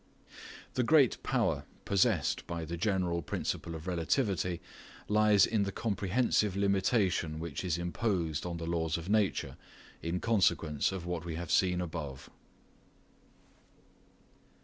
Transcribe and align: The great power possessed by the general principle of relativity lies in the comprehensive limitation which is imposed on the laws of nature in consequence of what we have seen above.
The 0.73 0.81
great 0.81 1.21
power 1.21 1.65
possessed 1.85 2.47
by 2.47 2.65
the 2.65 2.75
general 2.75 3.21
principle 3.21 3.75
of 3.75 3.85
relativity 3.85 4.59
lies 5.07 5.45
in 5.45 5.61
the 5.61 5.71
comprehensive 5.71 6.55
limitation 6.55 7.37
which 7.37 7.63
is 7.63 7.77
imposed 7.77 8.43
on 8.43 8.57
the 8.57 8.65
laws 8.65 8.97
of 8.97 9.09
nature 9.09 9.57
in 10.01 10.19
consequence 10.19 10.91
of 10.91 11.05
what 11.05 11.23
we 11.23 11.35
have 11.35 11.51
seen 11.51 11.79
above. 11.81 12.31